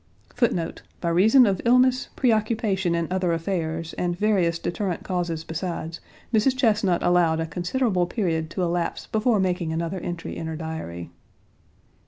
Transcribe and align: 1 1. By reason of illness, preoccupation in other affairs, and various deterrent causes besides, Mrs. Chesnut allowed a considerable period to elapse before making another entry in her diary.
1 0.39 0.55
1. 0.55 0.73
By 0.99 1.09
reason 1.09 1.45
of 1.45 1.61
illness, 1.63 2.09
preoccupation 2.15 2.95
in 2.95 3.07
other 3.11 3.33
affairs, 3.33 3.93
and 3.99 4.17
various 4.17 4.57
deterrent 4.57 5.03
causes 5.03 5.43
besides, 5.43 5.99
Mrs. 6.33 6.57
Chesnut 6.57 7.03
allowed 7.03 7.39
a 7.39 7.45
considerable 7.45 8.07
period 8.07 8.49
to 8.49 8.63
elapse 8.63 9.05
before 9.05 9.39
making 9.39 9.71
another 9.71 9.99
entry 9.99 10.35
in 10.35 10.47
her 10.47 10.55
diary. 10.55 11.11